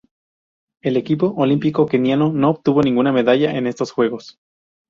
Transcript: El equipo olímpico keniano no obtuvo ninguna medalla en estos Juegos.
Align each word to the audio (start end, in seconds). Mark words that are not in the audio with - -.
El 0.81 0.97
equipo 0.97 1.27
olímpico 1.37 1.85
keniano 1.85 2.33
no 2.33 2.49
obtuvo 2.49 2.81
ninguna 2.81 3.11
medalla 3.13 3.55
en 3.55 3.67
estos 3.67 3.91
Juegos. 3.91 4.39